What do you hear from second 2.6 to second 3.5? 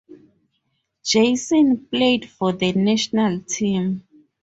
National